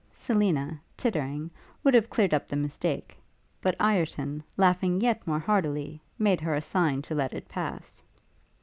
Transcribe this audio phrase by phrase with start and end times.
[0.11, 1.51] Selina, tittering,
[1.83, 3.19] would have cleared up the mistake;
[3.61, 8.03] but Ireton, laughing yet more heartily, made her a sign to let it pass.